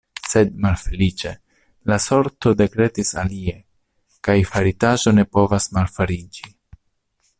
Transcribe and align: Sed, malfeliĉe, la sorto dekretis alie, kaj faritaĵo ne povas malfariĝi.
Sed, 0.27 0.53
malfeliĉe, 0.61 1.33
la 1.91 1.99
sorto 2.05 2.53
dekretis 2.61 3.11
alie, 3.25 3.53
kaj 4.29 4.37
faritaĵo 4.55 5.15
ne 5.19 5.27
povas 5.39 5.69
malfariĝi. 5.79 6.49